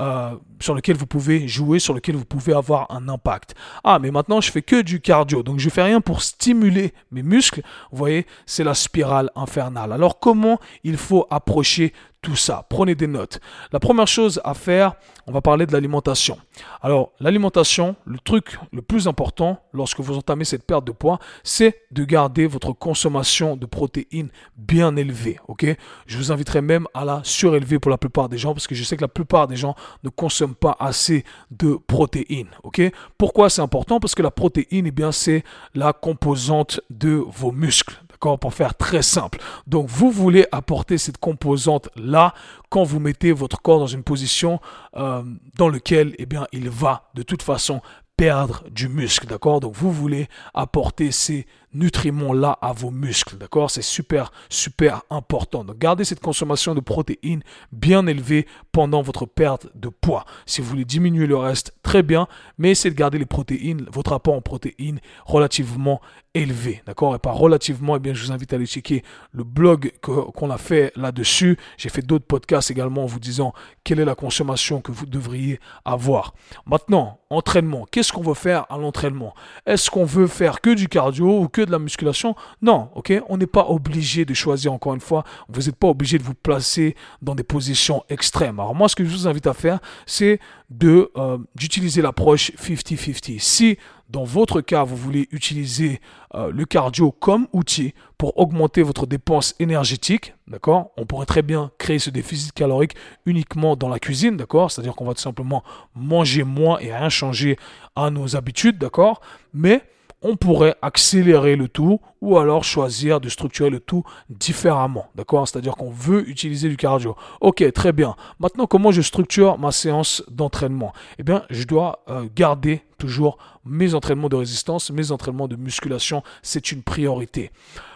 euh, 0.01 0.35
sur 0.59 0.73
lequel 0.73 0.95
vous 0.95 1.05
pouvez 1.05 1.47
jouer, 1.47 1.77
sur 1.77 1.93
lequel 1.93 2.15
vous 2.15 2.25
pouvez 2.25 2.53
avoir 2.53 2.89
un 2.89 3.07
impact. 3.09 3.53
Ah, 3.83 3.99
mais 3.99 4.09
maintenant 4.09 4.41
je 4.41 4.51
fais 4.51 4.63
que 4.63 4.81
du 4.81 5.01
cardio, 5.01 5.43
donc 5.43 5.59
je 5.59 5.69
fais 5.69 5.83
rien 5.83 6.01
pour 6.01 6.23
stimuler 6.23 6.95
mes 7.11 7.21
muscles. 7.21 7.61
Vous 7.91 7.99
voyez, 7.99 8.25
c'est 8.47 8.63
la 8.63 8.73
spirale 8.73 9.29
infernale. 9.35 9.91
Alors 9.91 10.19
comment 10.19 10.59
il 10.83 10.97
faut 10.97 11.27
approcher 11.29 11.93
tout 12.23 12.35
ça. 12.37 12.65
Prenez 12.69 12.95
des 12.95 13.05
notes. 13.05 13.39
La 13.71 13.79
première 13.79 14.07
chose 14.07 14.41
à 14.43 14.55
faire, 14.55 14.95
on 15.27 15.31
va 15.31 15.41
parler 15.41 15.65
de 15.67 15.73
l'alimentation. 15.73 16.37
Alors, 16.81 17.11
l'alimentation, 17.19 17.95
le 18.05 18.17
truc 18.17 18.57
le 18.71 18.81
plus 18.81 19.07
important 19.07 19.59
lorsque 19.73 19.99
vous 19.99 20.17
entamez 20.17 20.45
cette 20.45 20.65
perte 20.65 20.85
de 20.85 20.93
poids, 20.93 21.19
c'est 21.43 21.81
de 21.91 22.03
garder 22.05 22.47
votre 22.47 22.71
consommation 22.71 23.57
de 23.57 23.65
protéines 23.65 24.29
bien 24.55 24.95
élevée. 24.95 25.37
Ok? 25.47 25.65
Je 26.07 26.17
vous 26.17 26.31
inviterai 26.31 26.61
même 26.61 26.87
à 26.93 27.03
la 27.03 27.21
surélever 27.23 27.77
pour 27.77 27.91
la 27.91 27.97
plupart 27.97 28.29
des 28.29 28.37
gens 28.37 28.53
parce 28.53 28.67
que 28.67 28.75
je 28.75 28.83
sais 28.83 28.95
que 28.95 29.01
la 29.01 29.09
plupart 29.09 29.47
des 29.47 29.57
gens 29.57 29.75
ne 30.03 30.09
consomment 30.09 30.55
pas 30.55 30.77
assez 30.79 31.25
de 31.51 31.75
protéines. 31.75 32.49
Ok? 32.63 32.81
Pourquoi 33.17 33.49
c'est 33.49 33.61
important? 33.61 33.99
Parce 33.99 34.15
que 34.15 34.23
la 34.23 34.31
protéine, 34.31 34.87
eh 34.87 34.91
bien, 34.91 35.11
c'est 35.11 35.43
la 35.75 35.91
composante 35.91 36.79
de 36.89 37.11
vos 37.11 37.51
muscles 37.51 38.01
pour 38.39 38.53
faire 38.53 38.75
très 38.75 39.01
simple. 39.01 39.39
Donc 39.67 39.87
vous 39.89 40.11
voulez 40.11 40.45
apporter 40.51 40.97
cette 40.97 41.17
composante 41.17 41.89
là 41.95 42.33
quand 42.69 42.83
vous 42.83 42.99
mettez 42.99 43.31
votre 43.31 43.61
corps 43.61 43.79
dans 43.79 43.87
une 43.87 44.03
position 44.03 44.59
euh, 44.95 45.23
dans 45.57 45.69
laquelle 45.69 46.15
eh 46.17 46.25
bien, 46.25 46.47
il 46.51 46.69
va 46.69 47.09
de 47.13 47.23
toute 47.23 47.43
façon 47.43 47.81
perdre 48.17 48.63
du 48.69 48.89
muscle, 48.89 49.27
d'accord? 49.27 49.59
Donc 49.59 49.75
vous 49.75 49.91
voulez 49.91 50.27
apporter 50.53 51.11
ces 51.11 51.45
nutriments-là 51.73 52.57
à 52.61 52.73
vos 52.73 52.91
muscles. 52.91 53.37
D'accord? 53.37 53.71
C'est 53.71 53.81
super, 53.81 54.31
super 54.49 55.03
important. 55.09 55.63
Donc, 55.63 55.77
gardez 55.77 56.05
cette 56.05 56.19
consommation 56.19 56.75
de 56.75 56.79
protéines 56.79 57.43
bien 57.71 58.07
élevée 58.07 58.47
pendant 58.71 59.01
votre 59.01 59.25
perte 59.25 59.67
de 59.75 59.89
poids. 59.89 60.25
Si 60.45 60.61
vous 60.61 60.67
voulez 60.67 60.85
diminuer 60.85 61.27
le 61.27 61.37
reste, 61.37 61.73
très 61.83 62.03
bien, 62.03 62.27
mais 62.57 62.71
essayez 62.71 62.93
de 62.93 62.99
garder 62.99 63.17
les 63.17 63.25
protéines, 63.25 63.85
votre 63.91 64.13
apport 64.13 64.35
en 64.35 64.41
protéines 64.41 64.99
relativement 65.25 66.01
élevé, 66.33 66.81
d'accord? 66.87 67.15
Et 67.15 67.19
pas 67.19 67.31
relativement, 67.31 67.95
eh 67.95 67.99
bien, 67.99 68.13
je 68.13 68.25
vous 68.25 68.31
invite 68.31 68.53
à 68.53 68.55
aller 68.55 68.65
checker 68.65 69.03
le 69.31 69.43
blog 69.43 69.91
qu'on 70.01 70.49
a 70.49 70.57
fait 70.57 70.91
là-dessus. 70.95 71.57
J'ai 71.77 71.89
fait 71.89 72.01
d'autres 72.01 72.25
podcasts 72.25 72.71
également 72.71 73.03
en 73.03 73.07
vous 73.07 73.19
disant 73.19 73.53
quelle 73.83 73.99
est 73.99 74.05
la 74.05 74.15
consommation 74.15 74.81
que 74.81 74.91
vous 74.91 75.05
devriez 75.05 75.59
avoir. 75.85 76.33
Maintenant, 76.65 77.19
entraînement. 77.29 77.85
Qu'est-ce 77.91 78.11
qu'on 78.11 78.21
veut 78.21 78.33
faire 78.33 78.65
à 78.71 78.77
l'entraînement? 78.77 79.35
Est-ce 79.65 79.91
qu'on 79.91 80.05
veut 80.05 80.27
faire 80.27 80.61
que 80.61 80.71
du 80.71 80.87
cardio 80.87 81.41
ou 81.41 81.47
que 81.47 81.61
de 81.65 81.71
la 81.71 81.79
musculation 81.79 82.35
Non, 82.61 82.89
ok 82.95 83.13
On 83.29 83.37
n'est 83.37 83.47
pas 83.47 83.65
obligé 83.69 84.25
de 84.25 84.33
choisir, 84.33 84.73
encore 84.73 84.93
une 84.93 85.01
fois, 85.01 85.23
vous 85.49 85.63
n'êtes 85.63 85.75
pas 85.75 85.87
obligé 85.87 86.17
de 86.17 86.23
vous 86.23 86.33
placer 86.33 86.95
dans 87.21 87.35
des 87.35 87.43
positions 87.43 88.03
extrêmes. 88.09 88.59
Alors 88.59 88.75
moi, 88.75 88.89
ce 88.89 88.95
que 88.95 89.05
je 89.05 89.09
vous 89.09 89.27
invite 89.27 89.47
à 89.47 89.53
faire, 89.53 89.79
c'est 90.05 90.39
euh, 90.83 91.37
d'utiliser 91.55 92.01
l'approche 92.01 92.51
50-50. 92.57 93.39
Si 93.39 93.77
dans 94.09 94.23
votre 94.23 94.61
cas, 94.61 94.83
vous 94.83 94.95
voulez 94.95 95.27
utiliser 95.31 96.01
euh, 96.35 96.51
le 96.51 96.65
cardio 96.65 97.11
comme 97.11 97.47
outil 97.53 97.93
pour 98.17 98.37
augmenter 98.37 98.83
votre 98.83 99.05
dépense 99.05 99.55
énergétique, 99.59 100.35
d'accord 100.47 100.91
On 100.97 101.05
pourrait 101.05 101.25
très 101.25 101.41
bien 101.41 101.71
créer 101.77 101.99
ce 101.99 102.09
déficit 102.09 102.51
calorique 102.53 102.95
uniquement 103.25 103.75
dans 103.75 103.89
la 103.89 103.99
cuisine, 103.99 104.37
d'accord 104.37 104.71
C'est-à-dire 104.71 104.95
qu'on 104.95 105.05
va 105.05 105.13
tout 105.13 105.21
simplement 105.21 105.63
manger 105.95 106.43
moins 106.43 106.79
et 106.79 106.93
rien 106.93 107.09
changer 107.09 107.57
à 107.95 108.09
nos 108.09 108.35
habitudes, 108.35 108.77
d'accord 108.77 109.21
Mais 109.53 109.81
on 110.23 110.35
pourrait 110.35 110.75
accélérer 110.81 111.55
le 111.55 111.67
tout 111.67 111.99
ou 112.21 112.37
alors 112.37 112.63
choisir 112.63 113.19
de 113.19 113.29
structurer 113.29 113.69
le 113.69 113.79
tout 113.79 114.03
différemment. 114.29 115.07
D'accord? 115.15 115.47
C'est-à-dire 115.47 115.75
qu'on 115.75 115.91
veut 115.91 116.27
utiliser 116.29 116.69
du 116.69 116.77
cardio. 116.77 117.15
Ok, 117.41 117.63
très 117.73 117.91
bien. 117.91 118.15
Maintenant, 118.39 118.65
comment 118.65 118.91
je 118.91 119.01
structure 119.01 119.57
ma 119.59 119.71
séance 119.71 120.23
d'entraînement? 120.29 120.93
Eh 121.19 121.23
bien, 121.23 121.43
je 121.49 121.65
dois 121.65 122.03
euh, 122.09 122.27
garder 122.33 122.81
toujours 122.97 123.37
mes 123.65 123.93
entraînements 123.93 124.29
de 124.29 124.37
résistance, 124.37 124.89
mes 124.91 125.11
entraînements 125.11 125.47
de 125.47 125.57
musculation. 125.57 126.23
C'est 126.41 126.71
une 126.71 126.83
priorité. 126.83 127.51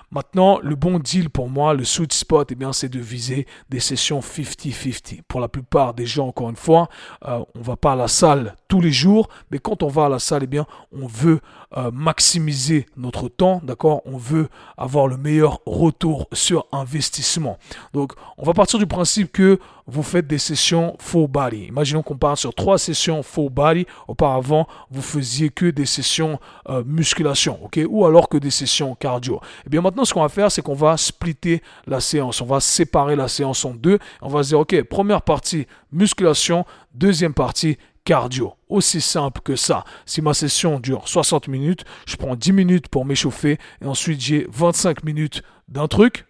Maintenant, 0.09 0.59
le 0.61 0.75
bon 0.75 0.99
deal 0.99 1.29
pour 1.29 1.49
moi, 1.49 1.73
le 1.73 1.83
sweet 1.83 2.13
spot, 2.13 2.49
eh 2.51 2.55
bien, 2.55 2.71
c'est 2.71 2.87
de 2.87 2.99
viser 2.99 3.45
des 3.69 3.81
sessions 3.81 4.21
50-50. 4.21 5.21
Pour 5.27 5.41
la 5.41 5.49
plupart 5.49 5.93
des 5.93 6.05
gens, 6.05 6.27
encore 6.27 6.49
une 6.49 6.55
fois, 6.55 6.87
euh, 7.25 7.43
on 7.55 7.61
va 7.61 7.75
pas 7.75 7.91
à 7.91 7.95
la 7.95 8.07
salle 8.07 8.55
tous 8.69 8.79
les 8.79 8.91
jours, 8.91 9.27
mais 9.51 9.59
quand 9.59 9.83
on 9.83 9.87
va 9.87 10.05
à 10.05 10.09
la 10.09 10.19
salle, 10.19 10.43
eh 10.43 10.47
bien, 10.47 10.65
on 10.93 11.07
veut 11.07 11.41
euh, 11.75 11.91
maximiser 11.91 12.85
notre 12.95 13.27
temps, 13.27 13.59
d'accord? 13.63 14.01
On 14.05 14.17
veut 14.17 14.47
avoir 14.77 15.07
le 15.07 15.17
meilleur 15.17 15.59
retour 15.65 16.27
sur 16.31 16.65
investissement. 16.71 17.57
Donc, 17.93 18.13
on 18.37 18.45
va 18.45 18.53
partir 18.53 18.79
du 18.79 18.87
principe 18.87 19.31
que 19.33 19.59
vous 19.87 20.03
faites 20.03 20.27
des 20.27 20.37
sessions 20.37 20.95
full 20.99 21.27
body. 21.27 21.65
Imaginons 21.65 22.03
qu'on 22.03 22.17
part 22.17 22.37
sur 22.37 22.53
trois 22.53 22.77
sessions 22.77 23.23
full 23.23 23.49
body. 23.49 23.85
Auparavant, 24.07 24.67
vous 24.91 25.01
faisiez 25.01 25.49
que 25.49 25.65
des 25.65 25.85
sessions 25.85 26.39
euh, 26.69 26.83
musculation, 26.85 27.59
ok? 27.63 27.79
Ou 27.89 28.05
alors 28.05 28.27
que 28.29 28.37
des 28.37 28.51
sessions 28.51 28.95
cardio. 28.95 29.39
Eh 29.65 29.69
bien, 29.69 29.81
maintenant, 29.81 29.96
ce 30.05 30.13
qu'on 30.13 30.21
va 30.21 30.29
faire, 30.29 30.51
c'est 30.51 30.61
qu'on 30.61 30.73
va 30.73 30.97
splitter 30.97 31.61
la 31.85 31.99
séance. 31.99 32.41
On 32.41 32.45
va 32.45 32.59
séparer 32.59 33.15
la 33.15 33.27
séance 33.27 33.63
en 33.65 33.73
deux. 33.73 33.99
On 34.21 34.29
va 34.29 34.43
se 34.43 34.49
dire, 34.49 34.59
ok, 34.59 34.83
première 34.83 35.21
partie 35.21 35.67
musculation, 35.91 36.65
deuxième 36.93 37.33
partie 37.33 37.77
cardio. 38.03 38.53
Aussi 38.69 39.01
simple 39.01 39.41
que 39.41 39.55
ça. 39.55 39.83
Si 40.05 40.21
ma 40.21 40.33
session 40.33 40.79
dure 40.79 41.07
60 41.07 41.47
minutes, 41.49 41.83
je 42.07 42.15
prends 42.15 42.35
10 42.35 42.53
minutes 42.53 42.87
pour 42.87 43.05
m'échauffer 43.05 43.57
et 43.81 43.85
ensuite 43.85 44.21
j'ai 44.21 44.47
25 44.49 45.03
minutes 45.03 45.43
d'un 45.67 45.87
truc, 45.87 46.25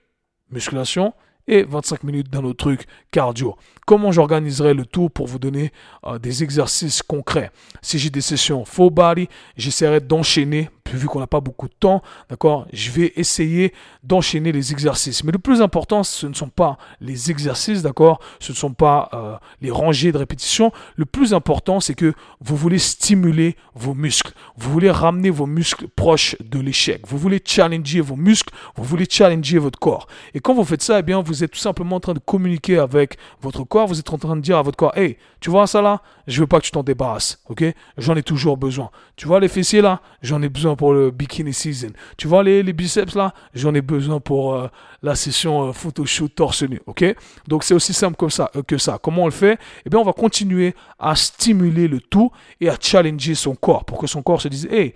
musculation, 0.49 1.13
et 1.47 1.63
25 1.63 2.03
minutes 2.03 2.29
d'un 2.29 2.43
autre 2.43 2.57
truc, 2.57 2.85
cardio. 3.11 3.55
Comment 3.85 4.11
j'organiserai 4.11 4.73
le 4.73 4.85
tout 4.85 5.09
pour 5.09 5.27
vous 5.27 5.39
donner 5.39 5.71
euh, 6.05 6.19
des 6.19 6.43
exercices 6.43 7.01
concrets? 7.01 7.51
Si 7.81 7.99
j'ai 7.99 8.09
des 8.09 8.21
sessions 8.21 8.65
full 8.65 8.91
body, 8.91 9.29
j'essaierai 9.55 10.01
d'enchaîner 10.01 10.69
vu 10.95 11.07
qu'on 11.07 11.19
n'a 11.19 11.27
pas 11.27 11.41
beaucoup 11.41 11.67
de 11.67 11.73
temps, 11.79 12.01
d'accord, 12.29 12.67
je 12.71 12.91
vais 12.91 13.13
essayer 13.15 13.73
d'enchaîner 14.03 14.51
les 14.51 14.71
exercices. 14.71 15.23
Mais 15.23 15.31
le 15.31 15.39
plus 15.39 15.61
important, 15.61 16.03
ce 16.03 16.27
ne 16.27 16.33
sont 16.33 16.49
pas 16.49 16.77
les 17.01 17.31
exercices, 17.31 17.81
d'accord, 17.81 18.19
ce 18.39 18.51
ne 18.51 18.57
sont 18.57 18.73
pas 18.73 19.09
euh, 19.13 19.35
les 19.61 19.71
rangées 19.71 20.11
de 20.11 20.17
répétitions. 20.17 20.71
Le 20.95 21.05
plus 21.05 21.33
important, 21.33 21.79
c'est 21.79 21.95
que 21.95 22.13
vous 22.39 22.55
voulez 22.55 22.79
stimuler 22.79 23.55
vos 23.75 23.93
muscles. 23.93 24.33
Vous 24.57 24.71
voulez 24.71 24.91
ramener 24.91 25.29
vos 25.29 25.45
muscles 25.45 25.87
proches 25.87 26.35
de 26.39 26.59
l'échec. 26.59 27.01
Vous 27.07 27.17
voulez 27.17 27.41
challenger 27.43 28.01
vos 28.01 28.15
muscles. 28.15 28.53
Vous 28.75 28.83
voulez 28.83 29.05
challenger 29.09 29.57
votre 29.57 29.79
corps. 29.79 30.07
Et 30.33 30.39
quand 30.39 30.53
vous 30.53 30.63
faites 30.63 30.81
ça, 30.81 30.99
eh 30.99 31.03
bien, 31.03 31.21
vous 31.21 31.43
êtes 31.43 31.51
tout 31.51 31.59
simplement 31.59 31.97
en 31.97 31.99
train 31.99 32.13
de 32.13 32.19
communiquer 32.19 32.77
avec 32.77 33.17
votre 33.41 33.63
corps. 33.63 33.87
Vous 33.87 33.99
êtes 33.99 34.13
en 34.13 34.17
train 34.17 34.35
de 34.35 34.41
dire 34.41 34.57
à 34.57 34.61
votre 34.61 34.77
corps, 34.77 34.97
hey, 34.97 35.17
tu 35.39 35.49
vois 35.49 35.67
ça 35.67 35.81
là, 35.81 36.01
je 36.25 36.41
veux 36.41 36.47
pas 36.47 36.59
que 36.59 36.65
tu 36.65 36.71
t'en 36.71 36.83
débarrasses, 36.83 37.39
ok? 37.49 37.63
J'en 37.97 38.15
ai 38.15 38.23
toujours 38.23 38.57
besoin. 38.57 38.89
Tu 39.15 39.27
vois 39.27 39.39
les 39.39 39.47
fessiers 39.47 39.81
là, 39.81 40.01
j'en 40.21 40.41
ai 40.41 40.49
besoin 40.49 40.75
pour 40.77 40.93
le 40.93 41.11
bikini 41.11 41.53
season. 41.53 41.89
Tu 42.17 42.27
vois 42.27 42.43
les, 42.43 42.63
les 42.63 42.73
biceps 42.73 43.15
là, 43.15 43.33
j'en 43.53 43.73
ai 43.73 43.81
besoin 43.81 44.19
pour 44.19 44.53
euh, 44.53 44.67
la 45.01 45.15
session 45.15 45.67
euh, 45.67 45.73
photoshoot 45.73 46.33
torse 46.33 46.63
nu, 46.63 46.79
ok? 46.85 47.03
Donc 47.47 47.63
c'est 47.63 47.73
aussi 47.73 47.93
simple 47.93 48.15
comme 48.15 48.29
ça, 48.29 48.49
euh, 48.55 48.63
que 48.63 48.77
ça. 48.77 48.99
Comment 49.01 49.23
on 49.23 49.25
le 49.25 49.31
fait? 49.31 49.59
Eh 49.85 49.89
bien, 49.89 49.99
on 49.99 50.03
va 50.03 50.13
continuer 50.13 50.75
à 50.99 51.15
stimuler 51.15 51.87
le 51.87 51.99
tout 51.99 52.31
et 52.61 52.69
à 52.69 52.77
challenger 52.79 53.35
son 53.35 53.55
corps 53.55 53.83
pour 53.83 53.97
que 53.97 54.07
son 54.07 54.21
corps 54.21 54.41
se 54.41 54.47
dise, 54.47 54.67
hey, 54.71 54.93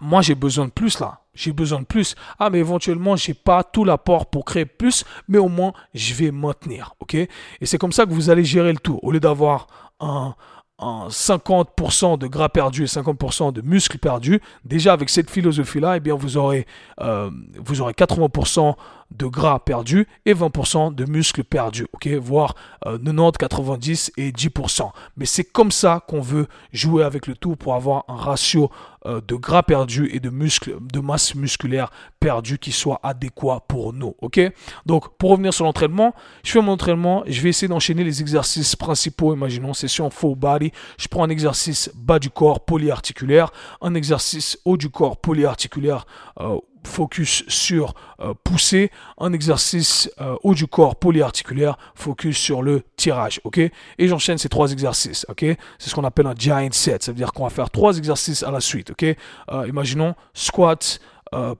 moi 0.00 0.22
j'ai 0.22 0.34
besoin 0.34 0.66
de 0.66 0.70
plus 0.70 1.00
là. 1.00 1.20
J'ai 1.32 1.52
besoin 1.52 1.80
de 1.80 1.86
plus. 1.86 2.16
Ah, 2.38 2.50
mais 2.50 2.58
éventuellement, 2.58 3.14
j'ai 3.14 3.34
pas 3.34 3.62
tout 3.62 3.84
l'apport 3.84 4.26
pour 4.26 4.44
créer 4.44 4.66
plus, 4.66 5.04
mais 5.28 5.38
au 5.38 5.48
moins, 5.48 5.72
je 5.94 6.12
vais 6.12 6.32
maintenir. 6.32 6.94
OK? 6.98 7.14
Et 7.14 7.28
c'est 7.62 7.78
comme 7.78 7.92
ça 7.92 8.04
que 8.04 8.10
vous 8.10 8.30
allez 8.30 8.44
gérer 8.44 8.72
le 8.72 8.78
tout. 8.78 8.98
Au 9.02 9.12
lieu 9.12 9.20
d'avoir 9.20 9.68
un, 10.00 10.34
50% 10.80 12.18
de 12.18 12.26
gras 12.26 12.48
perdu 12.48 12.84
et 12.84 12.86
50% 12.86 13.52
de 13.52 13.60
muscles 13.60 13.98
perdus, 13.98 14.40
déjà 14.64 14.92
avec 14.92 15.10
cette 15.10 15.30
philosophie-là, 15.30 15.96
eh 15.96 16.00
bien 16.00 16.14
vous 16.14 16.36
aurez, 16.36 16.66
euh, 17.00 17.30
vous 17.58 17.80
aurez 17.80 17.92
80% 17.92 18.74
de 19.10 19.26
gras 19.26 19.58
perdu 19.58 20.06
et 20.24 20.34
20% 20.34 20.94
de 20.94 21.04
muscles 21.04 21.44
perdus, 21.44 21.86
voire 22.20 22.54
90, 22.84 23.18
euh, 23.18 23.30
90 23.32 24.12
et 24.16 24.30
10%. 24.30 24.90
Mais 25.16 25.26
c'est 25.26 25.44
comme 25.44 25.72
ça 25.72 26.04
qu'on 26.08 26.20
veut 26.20 26.46
jouer 26.72 27.02
avec 27.02 27.26
le 27.26 27.34
tout 27.34 27.56
pour 27.56 27.74
avoir 27.74 28.04
un 28.08 28.16
ratio 28.16 28.70
euh, 29.06 29.20
de 29.26 29.34
gras 29.34 29.62
perdu 29.62 30.10
et 30.12 30.20
de 30.20 30.28
muscles, 30.30 30.76
de 30.80 31.00
masse 31.00 31.34
musculaire 31.34 31.90
perdue 32.20 32.58
qui 32.58 32.70
soit 32.72 33.00
adéquat 33.02 33.64
pour 33.66 33.92
nous, 33.92 34.14
ok? 34.20 34.40
Donc 34.84 35.16
pour 35.16 35.30
revenir 35.30 35.54
sur 35.54 35.64
l'entraînement, 35.64 36.14
je 36.44 36.52
fais 36.52 36.60
mon 36.60 36.72
entraînement, 36.72 37.22
je 37.26 37.40
vais 37.40 37.48
essayer 37.48 37.68
d'enchaîner 37.68 38.04
les 38.04 38.20
exercices 38.20 38.76
principaux. 38.76 39.34
Imaginons 39.34 39.72
session 39.72 40.10
full 40.10 40.36
body, 40.36 40.72
je 40.98 41.08
prends 41.08 41.24
un 41.24 41.30
exercice 41.30 41.90
bas 41.94 42.18
du 42.18 42.30
corps 42.30 42.64
polyarticulaire, 42.64 43.52
un 43.80 43.94
exercice 43.94 44.58
haut 44.64 44.76
du 44.76 44.90
corps 44.90 45.18
polyarticulaire. 45.18 46.06
Euh, 46.38 46.58
focus 46.84 47.44
sur 47.48 47.94
euh, 48.20 48.34
pousser, 48.44 48.90
un 49.18 49.32
exercice 49.32 50.10
euh, 50.20 50.36
haut 50.42 50.54
du 50.54 50.66
corps 50.66 50.96
polyarticulaire, 50.96 51.76
focus 51.94 52.36
sur 52.36 52.62
le 52.62 52.82
tirage, 52.96 53.40
ok? 53.44 53.58
Et 53.58 54.08
j'enchaîne 54.08 54.38
ces 54.38 54.48
trois 54.48 54.72
exercices, 54.72 55.26
ok? 55.28 55.44
C'est 55.78 55.90
ce 55.90 55.94
qu'on 55.94 56.04
appelle 56.04 56.26
un 56.26 56.34
giant 56.34 56.68
set, 56.72 57.02
ça 57.02 57.12
veut 57.12 57.16
dire 57.16 57.32
qu'on 57.32 57.44
va 57.44 57.50
faire 57.50 57.70
trois 57.70 57.96
exercices 57.98 58.42
à 58.42 58.50
la 58.50 58.60
suite, 58.60 58.90
ok? 58.90 59.04
Euh, 59.52 59.68
Imaginons 59.68 60.14
squat, 60.34 61.00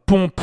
pompe, 0.06 0.40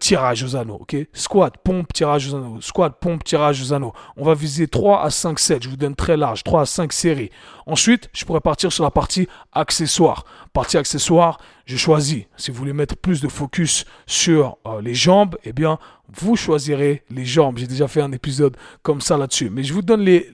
tirage 0.00 0.42
aux 0.42 0.56
anneaux, 0.56 0.78
ok? 0.80 0.96
Squat, 1.12 1.52
pompe, 1.62 1.92
tirage 1.92 2.32
aux 2.32 2.34
anneaux, 2.34 2.60
squat, 2.60 2.96
pompe, 2.98 3.22
tirage 3.22 3.62
aux 3.62 3.72
anneaux. 3.72 3.92
On 4.16 4.24
va 4.24 4.34
viser 4.34 4.66
3 4.66 5.02
à 5.02 5.10
5 5.10 5.38
sets, 5.38 5.58
je 5.60 5.68
vous 5.68 5.76
donne 5.76 5.94
très 5.94 6.16
large, 6.16 6.42
3 6.42 6.62
à 6.62 6.66
5 6.66 6.92
séries. 6.92 7.30
Ensuite, 7.66 8.08
je 8.12 8.24
pourrais 8.24 8.40
partir 8.40 8.72
sur 8.72 8.82
la 8.82 8.90
partie 8.90 9.28
accessoire. 9.52 10.24
Partie 10.52 10.78
accessoire, 10.78 11.38
je 11.66 11.76
choisis. 11.76 12.24
Si 12.36 12.50
vous 12.50 12.56
voulez 12.56 12.72
mettre 12.72 12.96
plus 12.96 13.20
de 13.20 13.28
focus 13.28 13.84
sur 14.06 14.56
euh, 14.66 14.80
les 14.80 14.94
jambes, 14.94 15.36
eh 15.44 15.52
bien, 15.52 15.78
vous 16.14 16.36
choisirez 16.36 17.02
les 17.10 17.24
jambes. 17.24 17.58
J'ai 17.58 17.66
déjà 17.66 17.88
fait 17.88 18.00
un 18.00 18.12
épisode 18.12 18.56
comme 18.82 19.00
ça 19.00 19.18
là-dessus. 19.18 19.50
Mais 19.50 19.64
je 19.64 19.74
vous 19.74 19.82
donne 19.82 20.02
les, 20.02 20.30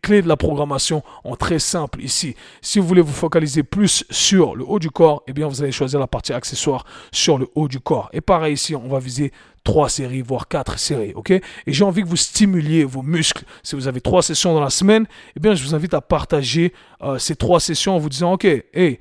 clés 0.00 0.22
de 0.22 0.28
la 0.28 0.36
programmation 0.36 1.02
en 1.24 1.34
très 1.34 1.58
simple 1.58 2.00
ici. 2.00 2.36
Si 2.62 2.78
vous 2.78 2.86
voulez 2.86 3.00
vous 3.00 3.12
focaliser 3.12 3.64
plus 3.64 4.04
sur 4.10 4.54
le 4.54 4.64
haut 4.64 4.78
du 4.78 4.90
corps, 4.90 5.24
eh 5.26 5.32
bien, 5.32 5.48
vous 5.48 5.62
allez 5.62 5.72
choisir 5.72 5.98
la 5.98 6.06
partie 6.06 6.32
accessoire 6.32 6.86
sur 7.10 7.38
le 7.38 7.48
haut 7.56 7.66
du 7.66 7.80
corps. 7.80 8.08
Et 8.12 8.20
pareil 8.20 8.54
ici, 8.54 8.76
on 8.76 8.88
va 8.88 9.00
viser 9.00 9.32
trois 9.64 9.88
séries, 9.88 10.22
voire 10.22 10.46
quatre 10.46 10.78
séries, 10.78 11.12
ok? 11.16 11.32
Et 11.32 11.42
j'ai 11.66 11.84
envie 11.84 12.02
que 12.02 12.08
vous 12.08 12.16
stimuliez 12.16 12.84
vos 12.84 13.02
muscles. 13.02 13.44
Si 13.64 13.74
vous 13.74 13.88
avez 13.88 14.00
trois 14.00 14.22
sessions 14.22 14.54
dans 14.54 14.60
la 14.60 14.70
semaine, 14.70 15.06
eh 15.36 15.40
bien, 15.40 15.56
je 15.56 15.64
vous 15.64 15.74
invite 15.74 15.94
à 15.94 16.00
partager 16.00 16.72
euh, 17.02 17.18
ces 17.18 17.34
trois 17.34 17.58
sessions 17.58 17.96
en 17.96 17.98
vous 17.98 18.08
disant, 18.08 18.34
ok, 18.34 18.46
hey, 18.72 19.00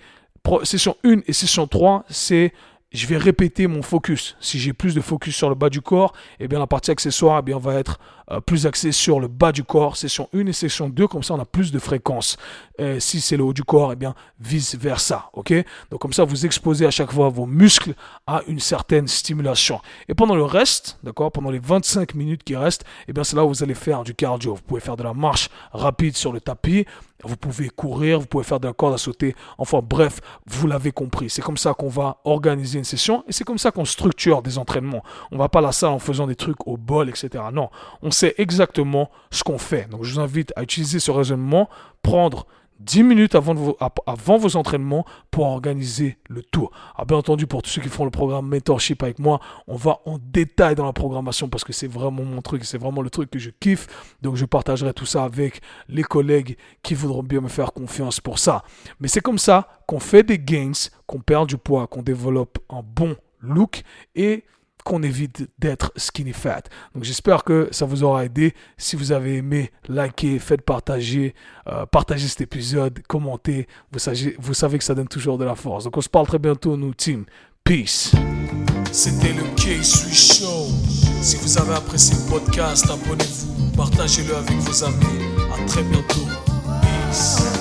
session 0.63 0.96
1 1.04 1.20
et 1.27 1.34
session 1.34 1.68
3, 1.68 2.06
c'est 2.10 2.54
je 2.92 3.06
vais 3.06 3.18
répéter 3.18 3.68
mon 3.68 3.82
focus. 3.82 4.38
Si 4.39 4.60
j'ai 4.60 4.74
plus 4.74 4.96
de 4.96 5.01
focus 5.01 5.36
sur 5.36 5.50
le 5.50 5.56
bas 5.56 5.70
du 5.70 5.82
corps, 5.82 6.13
eh 6.39 6.48
bien 6.48 6.60
la 6.60 6.68
partie 6.68 6.92
accessoire 6.92 7.39
eh 7.39 7.42
bien, 7.44 7.58
va 7.58 7.75
être 7.75 8.00
euh, 8.32 8.42
plus 8.42 8.66
axé 8.66 8.92
sur 8.92 9.20
le 9.20 9.28
bas 9.28 9.52
du 9.52 9.64
corps, 9.64 9.98
session 9.98 10.30
1 10.34 10.48
et 10.48 10.54
session 10.54 10.90
2, 10.90 11.08
comme 11.08 11.24
ça 11.24 11.34
on 11.34 11.40
a 11.40 11.46
plus 11.46 11.72
de 11.72 11.80
fréquences. 11.80 12.38
si 13.00 13.22
c'est 13.22 13.38
le 13.38 13.44
haut 13.44 13.54
du 13.54 13.64
corps, 13.64 13.94
eh 13.94 13.96
bien 13.96 14.14
vice 14.40 14.76
versa, 14.76 15.30
ok? 15.34 15.54
Donc 15.90 16.00
comme 16.00 16.14
ça 16.14 16.24
vous 16.24 16.46
exposez 16.46 16.86
à 16.86 16.92
chaque 16.92 17.12
fois 17.12 17.30
vos 17.30 17.48
muscles 17.48 17.96
à 18.28 18.42
une 18.48 18.60
certaine 18.60 19.08
stimulation. 19.08 19.82
Et 20.08 20.14
pendant 20.14 20.36
le 20.36 20.44
reste, 20.44 21.00
d'accord, 21.04 21.32
pendant 21.32 21.50
les 21.50 21.60
25 21.60 22.14
minutes 22.14 22.44
qui 22.44 22.56
restent, 22.56 22.86
eh 23.08 23.14
bien 23.14 23.24
c'est 23.24 23.36
là 23.36 23.46
où 23.46 23.50
vous 23.50 23.64
allez 23.64 23.74
faire 23.74 24.04
du 24.04 24.14
cardio. 24.14 24.56
Vous 24.56 24.62
pouvez 24.62 24.82
faire 24.82 24.98
de 24.98 25.04
la 25.04 25.14
marche 25.14 25.50
rapide 25.72 26.16
sur 26.16 26.32
le 26.32 26.40
tapis, 26.40 26.86
vous 27.24 27.36
pouvez 27.36 27.70
courir, 27.70 28.20
vous 28.20 28.28
pouvez 28.28 28.44
faire 28.44 28.60
de 28.60 28.68
la 28.68 28.74
corde 28.74 28.94
à 28.94 28.98
sauter. 28.98 29.36
Enfin 29.58 29.82
bref, 29.84 30.20
vous 30.46 30.68
l'avez 30.68 30.92
compris. 30.92 31.30
C'est 31.30 31.42
comme 31.42 31.58
ça 31.58 31.74
qu'on 31.74 31.90
va 31.90 32.18
organiser 32.26 32.78
une 32.78 32.86
session 32.86 33.24
et 33.28 33.32
c'est 33.32 33.44
comme 33.44 33.58
ça 33.58 33.72
qu'on 33.72 33.86
structure 33.86 34.42
des 34.42 34.58
entraînements. 34.58 35.04
On 35.32 35.38
va 35.38 35.50
pas 35.50 35.62
la 35.62 35.72
salle 35.72 35.92
en 35.92 36.00
faisant 36.00 36.28
des 36.28 36.36
trucs 36.36 36.68
au 36.68 36.78
bol, 36.78 37.10
etc. 37.10 37.44
Non, 37.52 37.70
on 38.02 38.12
sait 38.18 38.36
exactement 38.38 39.10
ce 39.32 39.44
qu'on 39.44 39.58
fait. 39.58 39.90
Donc 39.90 40.04
je 40.04 40.14
vous 40.14 40.20
invite 40.20 40.54
à 40.56 40.64
utiliser 40.64 41.00
ce 41.00 41.12
raisonnement, 41.12 41.70
prendre 42.02 42.48
10 42.80 43.04
minutes 43.04 43.36
avant, 43.36 43.54
vos, 43.54 43.78
avant 44.06 44.56
entraînements 44.56 45.06
pour 45.32 45.46
organiser 45.46 46.18
le 46.30 46.44
tour. 46.44 46.72
Ah, 46.96 47.06
bien 47.06 47.18
entendu, 47.18 47.48
pour 47.48 47.62
tous 47.64 47.72
ceux 47.72 47.82
qui 47.82 47.90
font 47.90 48.06
le 48.06 48.12
programme 48.12 48.48
Mentorship 48.48 49.02
avec 49.02 49.20
moi, 49.20 49.40
on 49.68 49.76
va 49.76 50.00
en 50.06 50.20
détail 50.20 50.76
dans 50.76 50.86
la 50.86 50.94
programmation 50.94 51.50
parce 51.50 51.64
que 51.64 51.74
c'est 51.74 51.88
vraiment 51.88 52.24
mon 52.24 52.42
truc, 52.42 52.66
c'est 52.66 52.78
vraiment 52.78 53.02
le 53.02 53.10
truc 53.10 53.32
que 53.32 53.40
je 53.40 53.50
kiffe. 53.50 53.88
Donc 54.22 54.36
je 54.36 54.46
partagerai 54.46 54.94
tout 54.94 55.06
ça 55.06 55.24
avec 55.24 55.62
les 55.90 56.04
collègues 56.04 56.58
qui 56.84 56.94
voudront 56.94 57.24
bien 57.24 57.42
me 57.42 57.48
faire 57.48 57.74
confiance 57.74 58.20
pour 58.20 58.38
ça. 58.38 58.64
Mais 59.00 59.08
c'est 59.08 59.22
comme 59.22 59.40
ça 59.40 59.70
qu'on 59.88 60.00
fait 60.00 60.24
des 60.24 60.40
gains, 60.40 60.72
qu'on 61.08 61.20
perd 61.20 61.48
du 61.48 61.58
poids, 61.58 61.88
qu'on 61.88 62.04
développe 62.04 62.60
un 62.70 62.84
bon 62.84 63.16
look 63.42 63.84
et 64.16 64.44
qu'on 64.88 65.03
évite 65.03 65.50
d'être 65.60 65.91
skinny 65.98 66.34
fat. 66.34 66.63
Donc 66.96 67.03
j'espère 67.03 67.44
que 67.44 67.67
ça 67.72 67.86
vous 67.86 68.03
aura 68.03 68.25
aidé. 68.25 68.53
Si 68.77 68.96
vous 68.96 69.12
avez 69.12 69.36
aimé, 69.36 69.72
likez, 69.89 70.39
faites 70.39 70.62
partager, 70.62 71.36
euh, 71.67 71.86
partagez 71.86 72.27
cet 72.27 72.41
épisode, 72.41 73.00
commentez. 73.08 73.67
Vous 73.91 74.00
savez, 74.00 74.36
vous 74.39 74.53
savez 74.53 74.77
que 74.77 74.84
ça 74.84 74.96
donne 74.96 75.10
toujours 75.10 75.38
de 75.38 75.44
la 75.44 75.56
force. 75.56 75.84
Donc 75.84 75.98
on 75.98 76.01
se 76.01 76.10
parle 76.10 76.27
très 76.27 76.39
bientôt, 76.39 76.77
nous, 76.77 76.94
team. 76.94 77.25
Peace. 77.63 78.13
C'était 78.94 79.34
le 79.34 79.44
K-Sui 79.56 80.15
Show. 80.15 80.67
Si 81.22 81.36
vous 81.36 81.58
avez 81.58 81.75
apprécié 81.75 82.15
le 82.15 82.32
podcast, 82.32 82.86
abonnez-vous, 82.89 83.75
partagez-le 83.75 84.36
avec 84.36 84.58
vos 84.60 84.84
amis. 84.86 85.03
À 85.53 85.65
très 85.65 85.84
bientôt. 85.84 86.25
Peace. 86.82 87.57